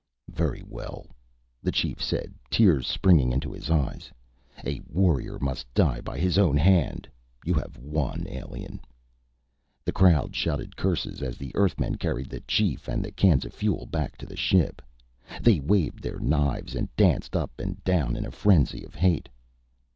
[0.33, 1.05] "Very well,"
[1.61, 4.11] the chief said, tears springing into his eyes.
[4.65, 7.07] "A warrior must die by his own hand.
[7.45, 8.79] You have won, alien."
[9.85, 13.85] The crowd shouted curses as the Earthmen carried the chief and the cans of fuel
[13.85, 14.81] back to the ship.
[15.39, 19.29] They waved their knives and danced up and down in a frenzy of hate.